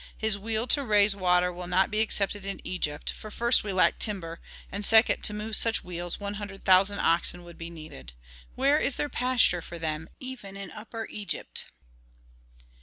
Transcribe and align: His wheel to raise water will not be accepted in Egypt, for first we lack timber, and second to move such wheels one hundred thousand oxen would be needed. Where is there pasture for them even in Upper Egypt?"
His 0.17 0.35
wheel 0.39 0.65
to 0.65 0.83
raise 0.83 1.15
water 1.15 1.53
will 1.53 1.67
not 1.67 1.91
be 1.91 1.99
accepted 1.99 2.43
in 2.43 2.59
Egypt, 2.65 3.11
for 3.11 3.29
first 3.29 3.63
we 3.63 3.71
lack 3.71 3.99
timber, 3.99 4.41
and 4.71 4.83
second 4.83 5.21
to 5.25 5.31
move 5.31 5.55
such 5.55 5.83
wheels 5.83 6.19
one 6.19 6.33
hundred 6.41 6.63
thousand 6.65 6.97
oxen 6.97 7.43
would 7.43 7.55
be 7.59 7.69
needed. 7.69 8.13
Where 8.55 8.79
is 8.79 8.95
there 8.97 9.09
pasture 9.09 9.61
for 9.61 9.77
them 9.77 10.09
even 10.19 10.57
in 10.57 10.71
Upper 10.71 11.05
Egypt?" 11.11 11.65